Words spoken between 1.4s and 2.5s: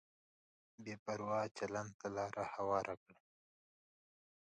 چلند ته لار